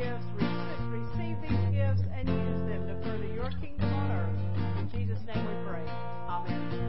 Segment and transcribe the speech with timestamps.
[0.00, 0.24] gifts,
[0.88, 4.40] receive these gifts, and use them to further your kingdom on earth.
[4.78, 5.84] In Jesus' name we pray.
[6.26, 6.80] Amen.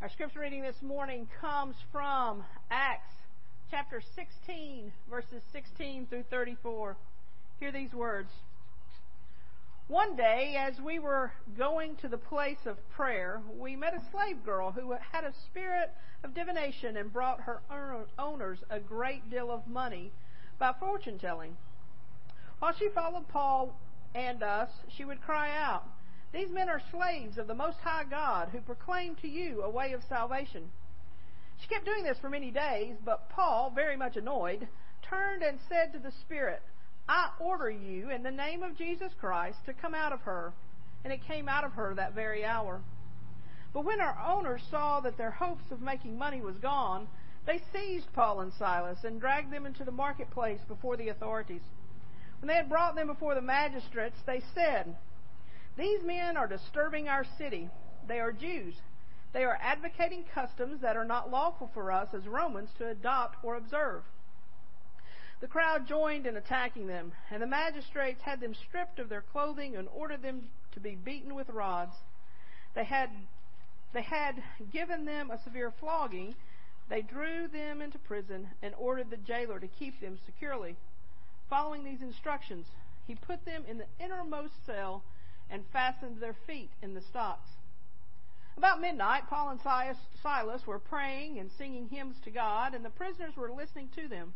[0.00, 3.14] Our scripture reading this morning comes from Acts
[3.72, 6.96] chapter 16, verses 16 through 34.
[7.58, 8.28] Hear these words.
[9.88, 14.42] One day, as we were going to the place of prayer, we met a slave
[14.42, 17.60] girl who had a spirit of divination and brought her
[18.18, 20.10] owners a great deal of money
[20.58, 21.58] by fortune telling.
[22.60, 23.78] While she followed Paul
[24.14, 25.86] and us, she would cry out,
[26.32, 29.92] These men are slaves of the Most High God who proclaim to you a way
[29.92, 30.72] of salvation.
[31.58, 34.66] She kept doing this for many days, but Paul, very much annoyed,
[35.02, 36.62] turned and said to the spirit,
[37.08, 40.52] I order you in the name of Jesus Christ to come out of her.
[41.04, 42.80] And it came out of her that very hour.
[43.74, 47.08] But when our owners saw that their hopes of making money was gone,
[47.46, 51.60] they seized Paul and Silas and dragged them into the marketplace before the authorities.
[52.40, 54.96] When they had brought them before the magistrates, they said,
[55.76, 57.68] These men are disturbing our city.
[58.06, 58.74] They are Jews.
[59.32, 63.56] They are advocating customs that are not lawful for us as Romans to adopt or
[63.56, 64.04] observe.
[65.40, 69.76] The crowd joined in attacking them, and the magistrates had them stripped of their clothing
[69.76, 71.94] and ordered them to be beaten with rods.
[72.74, 73.10] They had,
[73.92, 76.34] they had given them a severe flogging.
[76.88, 80.76] They drew them into prison and ordered the jailer to keep them securely.
[81.50, 82.66] Following these instructions,
[83.06, 85.02] he put them in the innermost cell
[85.50, 87.50] and fastened their feet in the stocks.
[88.56, 89.60] About midnight, Paul and
[90.22, 94.32] Silas were praying and singing hymns to God, and the prisoners were listening to them.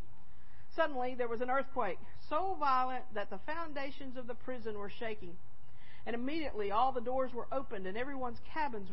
[0.79, 1.99] Suddenly there was an earthquake,
[2.29, 5.37] so violent that the foundations of the prison were shaking.
[6.07, 8.89] And immediately all the doors were opened and everyone's cabins,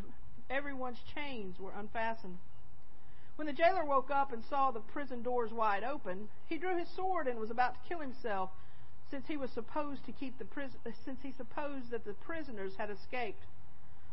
[0.50, 2.40] everyone's chains were unfastened.
[3.36, 6.90] When the jailer woke up and saw the prison doors wide open, he drew his
[6.90, 8.50] sword and was about to kill himself,
[9.12, 12.90] since he was supposed to keep the prison, since he supposed that the prisoners had
[12.90, 13.44] escaped.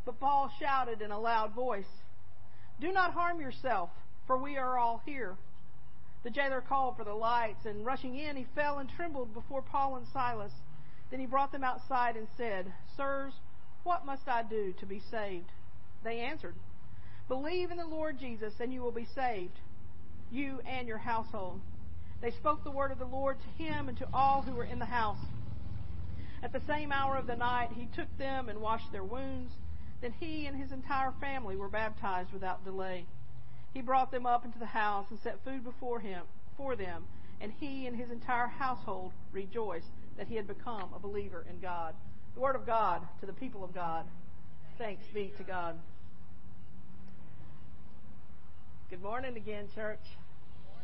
[0.04, 2.02] But Paul shouted in a loud voice,
[2.78, 3.88] "Do not harm yourself,
[4.26, 5.38] for we are all here."
[6.22, 9.96] The jailer called for the lights, and rushing in, he fell and trembled before Paul
[9.96, 10.52] and Silas.
[11.10, 13.34] Then he brought them outside and said, Sirs,
[13.82, 15.50] what must I do to be saved?
[16.04, 16.54] They answered,
[17.28, 19.58] Believe in the Lord Jesus, and you will be saved,
[20.30, 21.60] you and your household.
[22.20, 24.78] They spoke the word of the Lord to him and to all who were in
[24.78, 25.24] the house.
[26.42, 29.52] At the same hour of the night, he took them and washed their wounds.
[30.00, 33.06] Then he and his entire family were baptized without delay.
[33.72, 36.22] He brought them up into the house and set food before him
[36.56, 37.04] for them,
[37.40, 41.94] and he and his entire household rejoiced that he had become a believer in God.
[42.34, 44.04] The word of God to the people of God.
[44.76, 45.78] Thanks be to God.
[48.90, 50.04] Good morning again, church.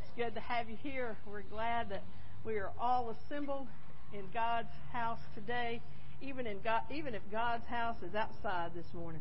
[0.00, 1.16] It's good to have you here.
[1.26, 2.02] We're glad that
[2.42, 3.66] we are all assembled
[4.14, 5.82] in God's house today,
[6.22, 9.20] even in God, even if God's house is outside this morning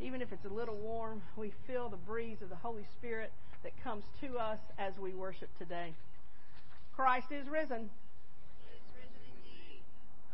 [0.00, 3.32] even if it's a little warm, we feel the breeze of the Holy Spirit
[3.62, 5.94] that comes to us as we worship today.
[6.94, 7.90] Christ is risen.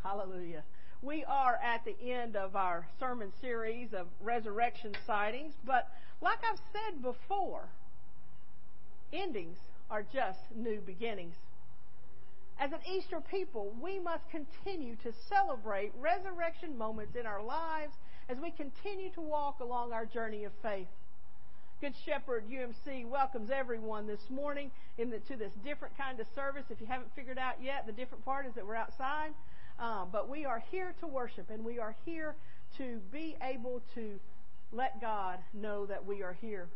[0.02, 0.62] Hallelujah.
[1.02, 5.88] We are at the end of our sermon series of resurrection sightings, but
[6.20, 7.69] like I've said before,
[9.12, 9.58] endings
[9.90, 11.36] are just new beginnings.
[12.58, 17.94] As an Easter people, we must continue to celebrate resurrection moments in our lives
[18.28, 20.89] as we continue to walk along our journey of faith.
[21.81, 26.65] Good Shepherd UMC welcomes everyone this morning the, to this different kind of service.
[26.69, 29.33] If you haven't figured out yet, the different part is that we're outside.
[29.78, 32.34] Um, but we are here to worship and we are here
[32.77, 34.19] to be able to
[34.72, 36.69] let God know that we are here.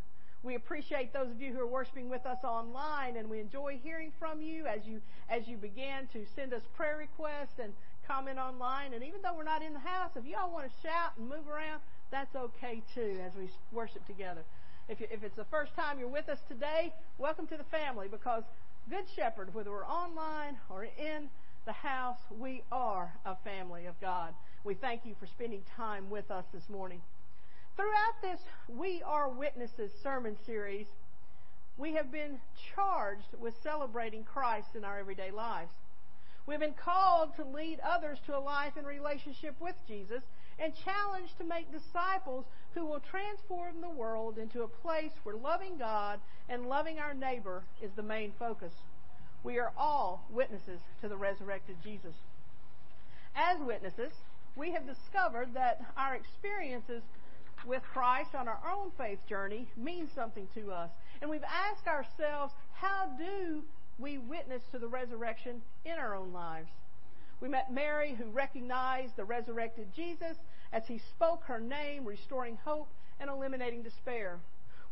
[0.43, 4.11] We appreciate those of you who are worshiping with us online and we enjoy hearing
[4.19, 7.73] from you as you as you begin to send us prayer requests and
[8.07, 8.95] comment online.
[8.95, 11.49] And even though we're not in the house, if y'all want to shout and move
[11.49, 11.81] around,
[12.11, 14.43] that's okay too as we worship together.
[14.88, 18.09] If, you, if it's the first time you're with us today, welcome to the family
[18.11, 18.43] because
[18.91, 21.29] Good Shepherd, whether we're online or in
[21.65, 24.35] the house, we are a family of God.
[24.65, 27.00] We thank you for spending time with us this morning.
[27.76, 30.87] Throughout this We Are Witnesses sermon series,
[31.79, 32.38] we have been
[32.75, 35.73] charged with celebrating Christ in our everyday lives.
[36.47, 40.23] We've been called to lead others to a life in relationship with Jesus
[40.59, 42.44] and challenged to make disciples
[42.75, 47.62] who will transform the world into a place where loving God and loving our neighbor
[47.81, 48.73] is the main focus.
[49.44, 52.15] We are all witnesses to the resurrected Jesus.
[53.35, 54.12] As witnesses,
[54.56, 57.03] we have discovered that our experiences
[57.67, 60.91] with Christ on our own faith journey means something to us.
[61.21, 63.62] And we've asked ourselves, how do
[63.99, 66.71] we witness to the resurrection in our own lives?
[67.41, 70.37] We met Mary, who recognized the resurrected Jesus
[70.73, 74.39] as he spoke her name, restoring hope and eliminating despair.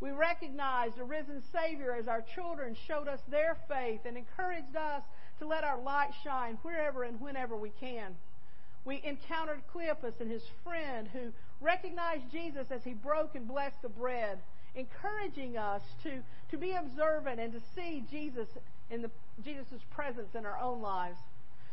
[0.00, 5.02] We recognized a risen Savior as our children showed us their faith and encouraged us
[5.38, 8.16] to let our light shine wherever and whenever we can.
[8.84, 13.90] We encountered Cleopas and his friend who recognized Jesus as he broke and blessed the
[13.90, 14.38] bread,
[14.74, 18.48] encouraging us to, to be observant and to see Jesus
[18.90, 19.10] in the
[19.44, 21.18] Jesus' presence in our own lives.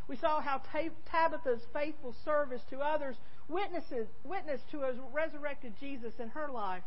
[0.08, 0.62] We saw how
[1.10, 3.16] Tabitha's faithful service to others
[3.48, 6.82] witnesses, witnessed to a resurrected Jesus in her life.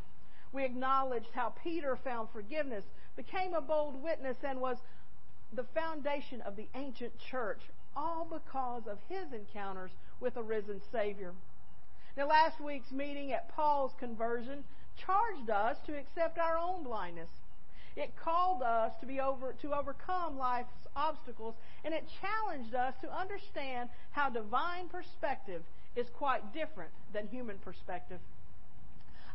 [0.53, 2.83] We acknowledged how Peter found forgiveness,
[3.15, 4.77] became a bold witness, and was
[5.53, 7.61] the foundation of the ancient church,
[7.95, 11.33] all because of his encounters with a risen Savior.
[12.17, 14.63] Now, last week's meeting at Paul's conversion
[14.97, 17.29] charged us to accept our own blindness.
[17.95, 23.13] It called us to be over to overcome life's obstacles, and it challenged us to
[23.13, 25.61] understand how divine perspective
[25.95, 28.19] is quite different than human perspective.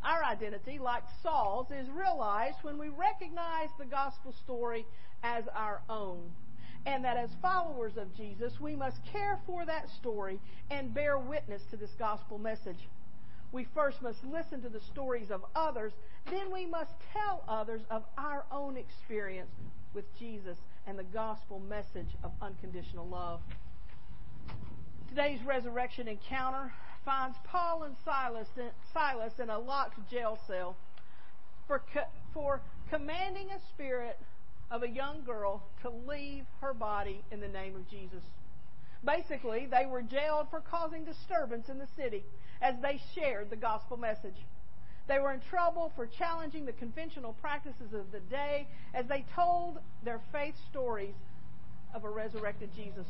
[0.03, 4.87] Our identity, like Saul's, is realized when we recognize the gospel story
[5.23, 6.31] as our own.
[6.87, 10.38] And that as followers of Jesus, we must care for that story
[10.70, 12.88] and bear witness to this gospel message.
[13.52, 15.93] We first must listen to the stories of others,
[16.31, 19.50] then we must tell others of our own experience
[19.94, 23.40] with Jesus and the gospel message of unconditional love.
[25.08, 26.72] Today's resurrection encounter
[27.04, 30.76] finds Paul and Silas in, Silas in a locked jail cell
[31.66, 31.82] for,
[32.34, 32.60] for
[32.90, 34.19] commanding a spirit
[34.70, 38.22] of a young girl to leave her body in the name of Jesus.
[39.04, 42.25] Basically, they were jailed for causing disturbance in the city
[42.61, 44.37] as they shared the gospel message.
[45.08, 49.79] They were in trouble for challenging the conventional practices of the day as they told
[50.05, 51.14] their faith stories
[51.94, 53.06] of a resurrected Jesus.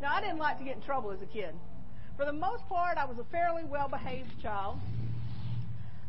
[0.00, 1.54] Now, I didn't like to get in trouble as a kid.
[2.16, 4.78] For the most part, I was a fairly well behaved child,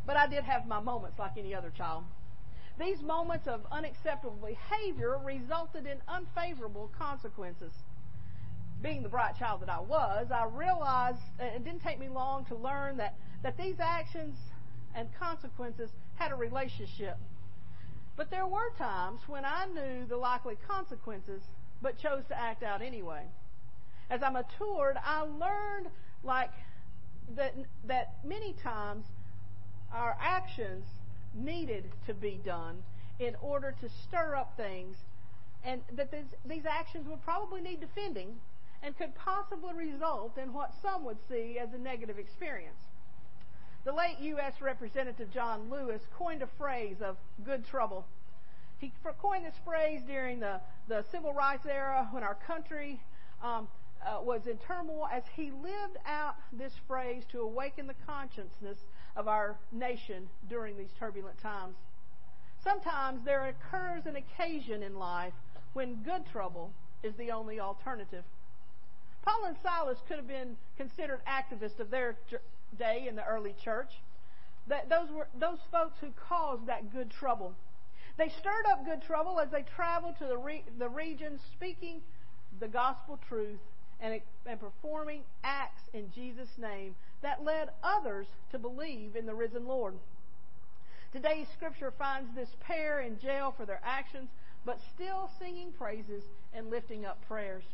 [0.06, 2.04] but I did have my moments like any other child.
[2.78, 7.72] These moments of unacceptable behavior resulted in unfavorable consequences.
[8.82, 12.54] Being the bright child that I was, I realized it didn't take me long to
[12.54, 14.36] learn that, that these actions
[14.94, 17.16] and consequences had a relationship.
[18.16, 21.42] But there were times when I knew the likely consequences,
[21.82, 23.24] but chose to act out anyway
[24.10, 25.88] as I matured, I learned
[26.22, 26.50] like
[27.34, 27.54] that
[27.86, 29.04] that many times
[29.92, 30.84] our actions
[31.34, 32.82] needed to be done
[33.18, 34.96] in order to stir up things,
[35.64, 38.36] and that these, these actions would probably need defending
[38.82, 42.80] and could possibly result in what some would see as a negative experience.
[43.84, 44.54] The late U.S.
[44.60, 48.04] Representative John Lewis coined a phrase of good trouble.
[48.78, 53.00] He coined this phrase during the, the civil rights era when our country
[53.42, 53.68] um,
[54.04, 58.78] uh, was in turmoil as he lived out this phrase to awaken the consciousness
[59.16, 61.76] of our nation during these turbulent times.
[62.62, 65.34] Sometimes there occurs an occasion in life
[65.72, 66.72] when good trouble
[67.02, 68.24] is the only alternative.
[69.26, 72.16] Paul and Silas could have been considered activists of their
[72.78, 73.90] day in the early church.
[74.68, 77.54] That those were those folks who caused that good trouble.
[78.16, 82.00] They stirred up good trouble as they traveled to the, re- the region speaking
[82.60, 83.58] the gospel truth
[84.00, 89.66] and, and performing acts in Jesus' name that led others to believe in the risen
[89.66, 89.94] Lord.
[91.12, 94.28] Today's scripture finds this pair in jail for their actions,
[94.64, 96.22] but still singing praises
[96.54, 97.64] and lifting up prayers.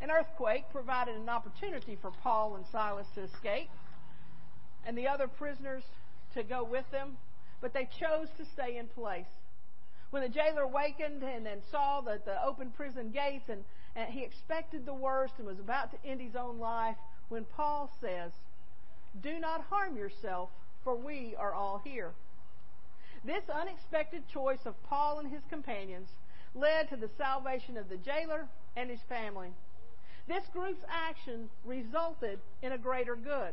[0.00, 3.68] An earthquake provided an opportunity for Paul and Silas to escape,
[4.86, 5.82] and the other prisoners
[6.34, 7.18] to go with them,
[7.60, 9.26] but they chose to stay in place.
[10.10, 13.62] When the jailer wakened and, and saw the, the open prison gates and,
[13.94, 16.96] and he expected the worst and was about to end his own life,
[17.28, 18.32] when Paul says,
[19.22, 20.48] Do not harm yourself,
[20.82, 22.12] for we are all here.
[23.24, 26.08] This unexpected choice of Paul and his companions
[26.54, 29.50] led to the salvation of the jailer and his family.
[30.30, 33.52] This group's action resulted in a greater good,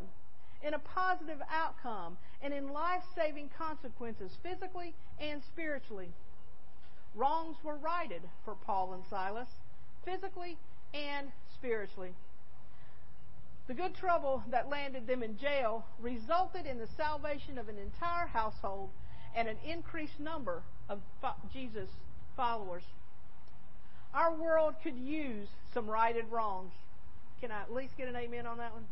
[0.61, 6.09] in a positive outcome, and in life saving consequences physically and spiritually
[7.15, 9.49] wrongs were righted for Paul and Silas,
[10.05, 10.55] physically
[10.93, 12.13] and spiritually.
[13.67, 18.27] The good trouble that landed them in jail resulted in the salvation of an entire
[18.27, 18.91] household
[19.35, 21.01] and an increased number of
[21.51, 21.89] Jesus
[22.35, 22.83] followers.
[24.17, 26.73] Our world could use some righted wrongs.
[27.39, 28.85] Can I at least get an amen on that one?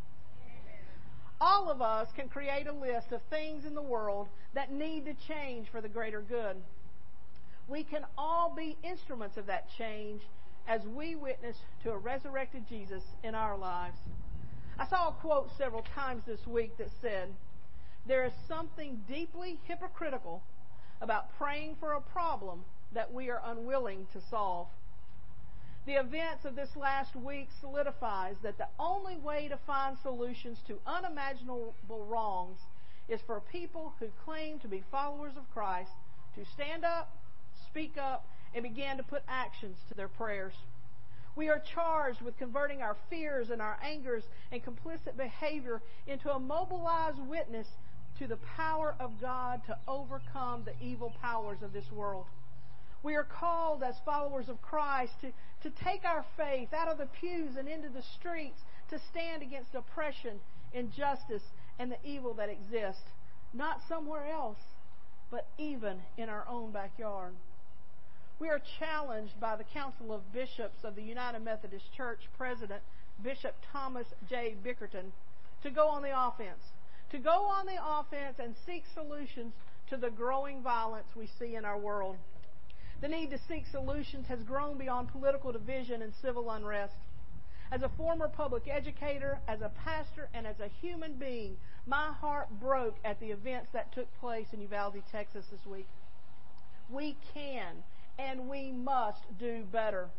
[1.41, 5.15] All of us can create a list of things in the world that need to
[5.27, 6.57] change for the greater good.
[7.67, 10.21] We can all be instruments of that change
[10.67, 13.97] as we witness to a resurrected Jesus in our lives.
[14.77, 17.29] I saw a quote several times this week that said,
[18.07, 20.43] There is something deeply hypocritical
[21.01, 22.63] about praying for a problem
[22.93, 24.67] that we are unwilling to solve.
[25.85, 30.79] The events of this last week solidifies that the only way to find solutions to
[30.87, 32.59] unimaginable wrongs
[33.07, 35.91] is for people who claim to be followers of Christ
[36.35, 37.15] to stand up,
[37.67, 40.53] speak up, and begin to put actions to their prayers.
[41.35, 46.39] We are charged with converting our fears and our angers and complicit behavior into a
[46.39, 47.67] mobilized witness
[48.17, 52.25] to the power of God to overcome the evil powers of this world.
[53.03, 55.31] We are called as followers of Christ to,
[55.65, 59.73] to take our faith out of the pews and into the streets to stand against
[59.73, 60.39] oppression,
[60.73, 61.41] injustice,
[61.79, 63.09] and the evil that exists,
[63.51, 64.59] not somewhere else,
[65.31, 67.33] but even in our own backyard.
[68.37, 72.83] We are challenged by the Council of Bishops of the United Methodist Church President,
[73.23, 74.55] Bishop Thomas J.
[74.63, 75.13] Bickerton,
[75.63, 76.61] to go on the offense.
[77.09, 79.53] To go on the offense and seek solutions
[79.89, 82.17] to the growing violence we see in our world.
[83.01, 86.95] The need to seek solutions has grown beyond political division and civil unrest.
[87.71, 92.47] As a former public educator, as a pastor, and as a human being, my heart
[92.59, 95.87] broke at the events that took place in Uvalde, Texas this week.
[96.89, 97.83] We can
[98.17, 100.09] and we must do better.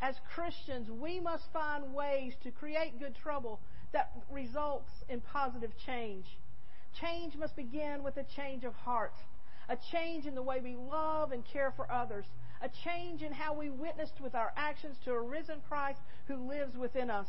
[0.00, 3.60] As Christians, we must find ways to create good trouble
[3.92, 6.26] that results in positive change.
[7.00, 9.14] Change must begin with a change of heart,
[9.72, 12.26] a change in the way we love and care for others,
[12.60, 16.76] a change in how we witnessed with our actions to a risen Christ who lives
[16.76, 17.26] within us.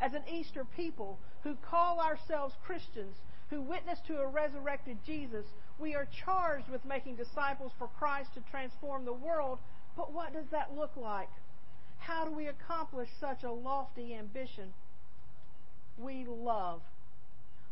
[0.00, 3.14] As an Easter people who call ourselves Christians,
[3.48, 5.46] who witness to a resurrected Jesus,
[5.78, 9.60] we are charged with making disciples for Christ to transform the world.
[9.96, 11.30] But what does that look like?
[11.98, 14.74] How do we accomplish such a lofty ambition?
[15.96, 16.82] We love.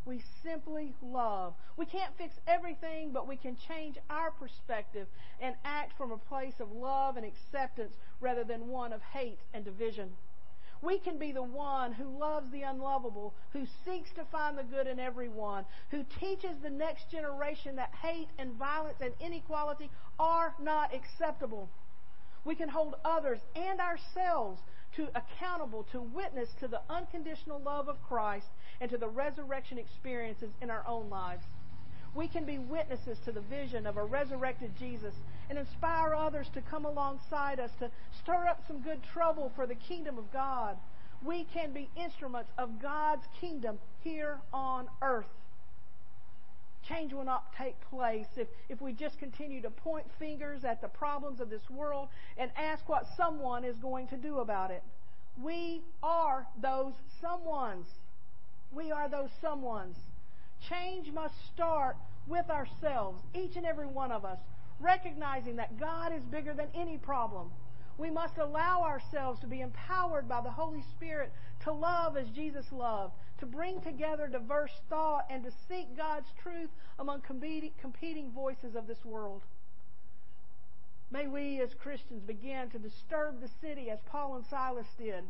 [0.07, 1.55] We simply love.
[1.77, 5.07] We can't fix everything, but we can change our perspective
[5.41, 9.65] and act from a place of love and acceptance rather than one of hate and
[9.65, 10.11] division.
[10.83, 14.87] We can be the one who loves the unlovable, who seeks to find the good
[14.87, 20.95] in everyone, who teaches the next generation that hate and violence and inequality are not
[20.95, 21.71] acceptable.
[22.45, 24.61] We can hold others and ourselves
[24.97, 28.47] to accountable to witness to the unconditional love of Christ
[28.81, 31.45] and to the resurrection experiences in our own lives.
[32.15, 35.15] We can be witnesses to the vision of a resurrected Jesus
[35.51, 37.91] and inspire others to come alongside us to
[38.23, 40.77] stir up some good trouble for the kingdom of God.
[41.25, 45.27] We can be instruments of God's kingdom here on earth.
[46.89, 50.89] Change will not take place if, if we just continue to point fingers at the
[50.89, 54.83] problems of this world and ask what someone is going to do about it.
[55.43, 57.87] We are those someones.
[58.75, 59.97] We are those someones.
[60.69, 64.39] Change must start with ourselves, each and every one of us
[64.81, 67.51] recognizing that God is bigger than any problem.
[67.97, 72.67] We must allow ourselves to be empowered by the Holy Spirit to love as Jesus
[72.73, 78.87] loved, to bring together diverse thought, and to seek God's truth among competing voices of
[78.87, 79.43] this world.
[81.11, 85.23] May we as Christians begin to disturb the city as Paul and Silas did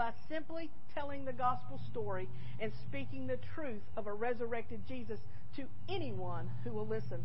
[0.00, 2.26] by simply telling the gospel story
[2.58, 5.20] and speaking the truth of a resurrected Jesus
[5.54, 7.22] to anyone who will listen.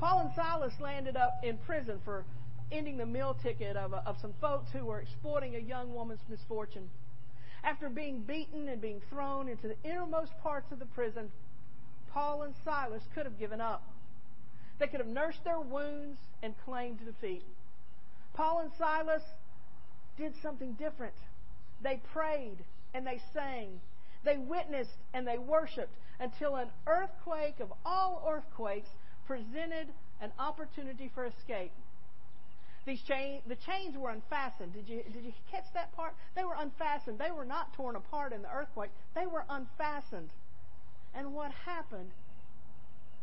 [0.00, 2.24] Paul and Silas landed up in prison for
[2.72, 6.90] ending the meal ticket of, of some folks who were exploiting a young woman's misfortune.
[7.62, 11.30] After being beaten and being thrown into the innermost parts of the prison,
[12.12, 13.84] Paul and Silas could have given up.
[14.80, 17.44] They could have nursed their wounds and claimed defeat.
[18.34, 19.22] Paul and Silas
[20.18, 21.14] did something different.
[21.82, 22.58] They prayed
[22.94, 23.80] and they sang.
[24.24, 28.88] They witnessed and they worshiped until an earthquake of all earthquakes
[29.26, 29.88] presented
[30.20, 31.72] an opportunity for escape.
[32.86, 34.72] These chain, the chains were unfastened.
[34.72, 36.14] Did you, did you catch that part?
[36.34, 37.18] They were unfastened.
[37.18, 38.90] They were not torn apart in the earthquake.
[39.14, 40.30] They were unfastened.
[41.14, 42.10] And what happened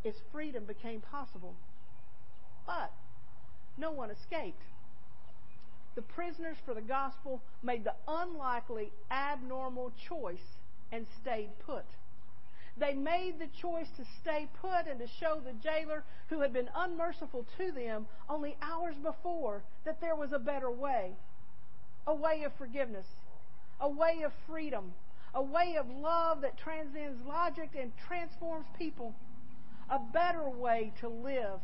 [0.04, 1.56] is freedom became possible.
[2.66, 2.92] But
[3.78, 4.62] no one escaped.
[5.98, 10.60] The prisoners for the gospel made the unlikely, abnormal choice
[10.92, 11.86] and stayed put.
[12.78, 16.70] They made the choice to stay put and to show the jailer who had been
[16.76, 21.14] unmerciful to them only hours before that there was a better way.
[22.06, 23.08] A way of forgiveness.
[23.82, 24.94] A way of freedom.
[25.34, 29.14] a way of love that transcends logic and transforms people,
[29.90, 31.60] a better way to live,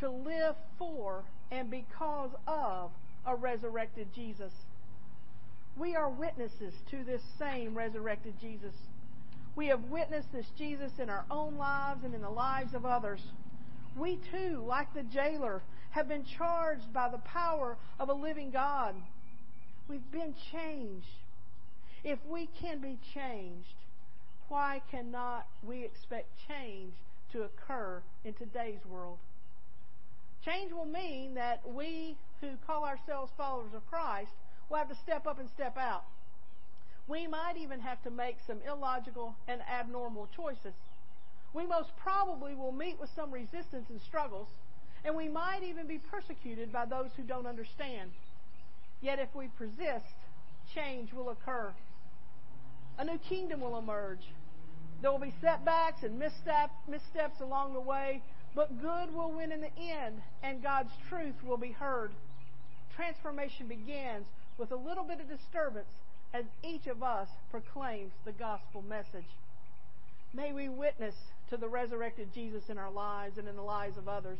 [0.00, 2.90] to live for and because of
[3.26, 4.52] a resurrected Jesus.
[5.76, 8.74] We are witnesses to this same resurrected Jesus.
[9.56, 13.20] We have witnessed this Jesus in our own lives and in the lives of others.
[13.96, 18.94] We too, like the jailer, have been charged by the power of a living God.
[19.88, 21.06] We've been changed.
[22.02, 23.76] If we can be changed,
[24.48, 26.92] why cannot we expect change
[27.32, 29.18] to occur in today's world?
[30.44, 34.32] Change will mean that we who call ourselves followers of Christ
[34.68, 36.04] will have to step up and step out.
[37.06, 40.74] We might even have to make some illogical and abnormal choices.
[41.54, 44.48] We most probably will meet with some resistance and struggles,
[45.04, 48.10] and we might even be persecuted by those who don't understand.
[49.00, 50.14] Yet if we persist,
[50.74, 51.72] change will occur.
[52.98, 54.26] A new kingdom will emerge.
[55.02, 58.22] There will be setbacks and misstep, missteps along the way,
[58.54, 62.12] but good will win in the end, and God's truth will be heard.
[62.94, 64.26] Transformation begins
[64.58, 65.90] with a little bit of disturbance
[66.32, 69.28] as each of us proclaims the gospel message.
[70.32, 71.14] May we witness
[71.50, 74.38] to the resurrected Jesus in our lives and in the lives of others.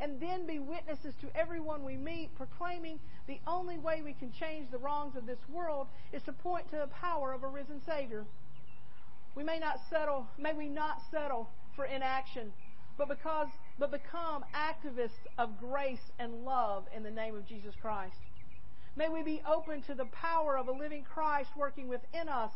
[0.00, 4.70] And then be witnesses to everyone we meet, proclaiming the only way we can change
[4.70, 8.24] the wrongs of this world is to point to the power of a risen Savior.
[9.34, 12.52] We may not settle, may we not settle for inaction,
[12.98, 18.16] but because but become activists of grace and love in the name of Jesus Christ.
[18.96, 22.50] May we be open to the power of a living Christ working within us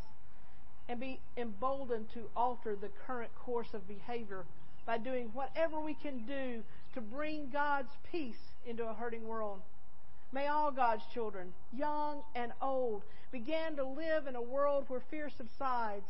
[0.89, 4.45] and be emboldened to alter the current course of behavior
[4.85, 9.61] by doing whatever we can do to bring God's peace into a hurting world.
[10.33, 15.31] May all God's children, young and old, begin to live in a world where fear
[15.31, 16.09] subsides,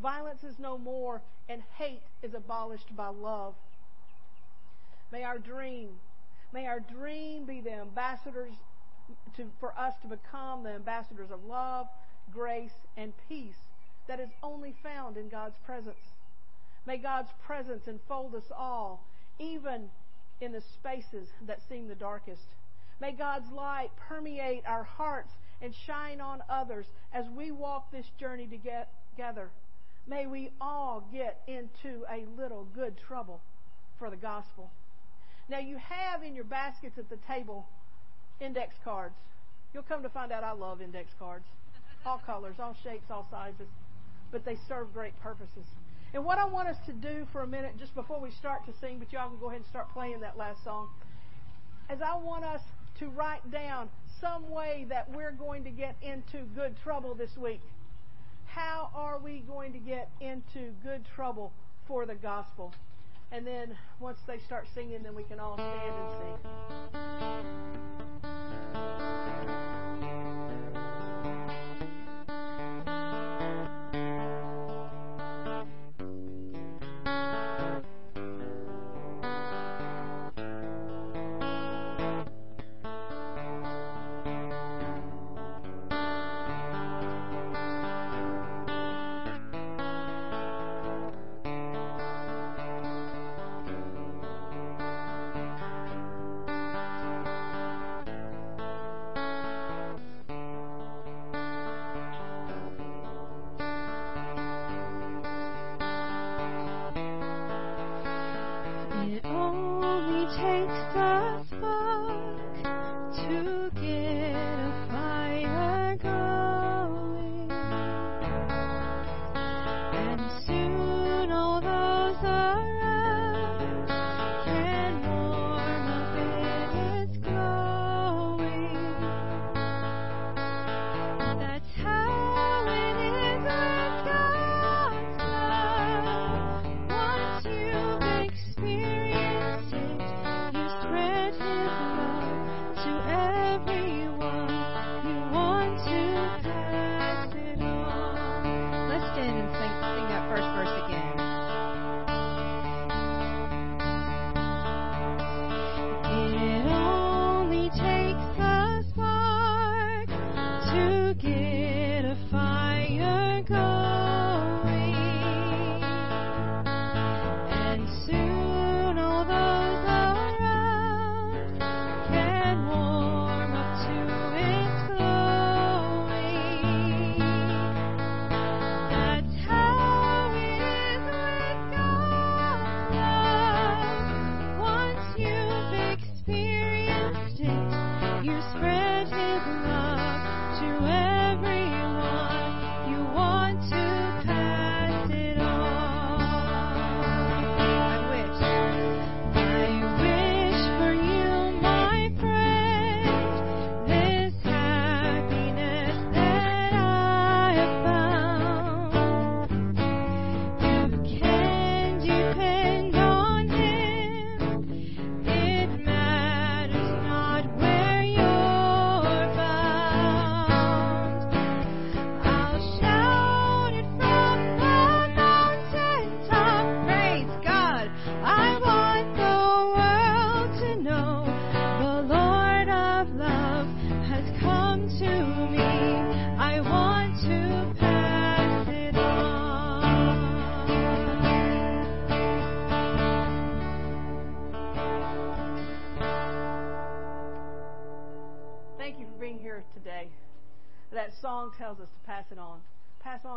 [0.00, 3.54] violence is no more, and hate is abolished by love.
[5.14, 5.90] May our dream,
[6.52, 8.54] may our dream be the ambassadors
[9.36, 11.86] to, for us to become the ambassadors of love,
[12.32, 13.54] grace, and peace
[14.08, 16.02] that is only found in God's presence.
[16.84, 19.06] May God's presence enfold us all,
[19.38, 19.88] even
[20.40, 22.48] in the spaces that seem the darkest.
[23.00, 25.30] May God's light permeate our hearts
[25.62, 29.50] and shine on others as we walk this journey together.
[30.08, 33.40] May we all get into a little good trouble
[33.96, 34.72] for the gospel.
[35.48, 37.66] Now, you have in your baskets at the table
[38.40, 39.14] index cards.
[39.72, 41.44] You'll come to find out I love index cards.
[42.06, 43.68] All colors, all shapes, all sizes.
[44.30, 45.66] But they serve great purposes.
[46.14, 48.72] And what I want us to do for a minute, just before we start to
[48.80, 50.88] sing, but y'all can go ahead and start playing that last song,
[51.90, 52.60] is I want us
[53.00, 53.88] to write down
[54.20, 57.60] some way that we're going to get into good trouble this week.
[58.46, 61.52] How are we going to get into good trouble
[61.88, 62.72] for the gospel?
[63.32, 66.38] And then once they start singing, then we can all stand and
[69.62, 69.73] sing.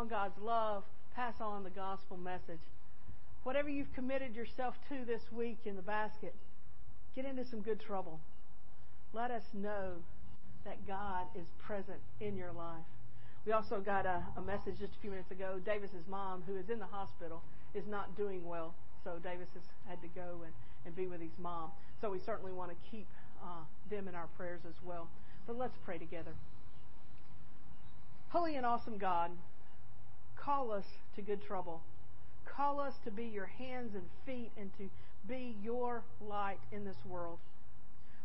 [0.08, 2.60] God's love, pass on the gospel message.
[3.44, 6.34] Whatever you've committed yourself to this week in the basket,
[7.14, 8.20] get into some good trouble.
[9.12, 9.92] Let us know
[10.64, 12.84] that God is present in your life.
[13.46, 15.60] We also got a, a message just a few minutes ago.
[15.64, 17.42] Davis's mom, who is in the hospital,
[17.74, 18.74] is not doing well.
[19.04, 20.52] So Davis has had to go and,
[20.84, 21.70] and be with his mom.
[22.00, 23.06] So we certainly want to keep
[23.42, 25.08] uh, them in our prayers as well.
[25.46, 26.32] But let's pray together.
[28.28, 29.30] Holy and awesome God,
[30.42, 30.84] call us
[31.16, 31.82] to good trouble.
[32.44, 34.88] Call us to be your hands and feet and to
[35.28, 37.38] be your light in this world.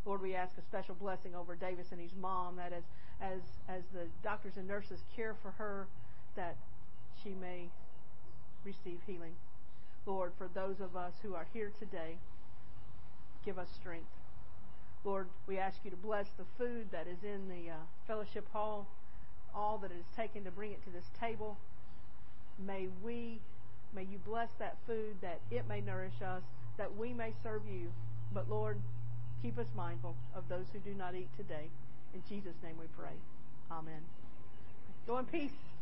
[0.06, 2.84] Lord, we ask a special blessing over Davis and his mom that as,
[3.22, 5.88] as, as the doctors and nurses care for her,
[6.36, 6.56] that
[7.24, 7.70] she may
[8.66, 9.34] receive healing.
[10.06, 12.18] Lord, for those of us who are here today,
[13.46, 14.10] give us strength.
[15.06, 17.76] Lord, we ask you to bless the food that is in the uh,
[18.08, 18.88] fellowship hall,
[19.56, 21.58] all that it is taken to bring it to this table.
[22.60, 23.40] May we,
[23.96, 26.44] may you bless that food that it may nourish us,
[26.78, 27.92] that we may serve you.
[28.34, 28.78] But Lord,
[29.42, 31.70] keep us mindful of those who do not eat today.
[32.14, 33.14] In Jesus' name we pray.
[33.72, 34.02] Amen.
[35.08, 35.73] Go in peace.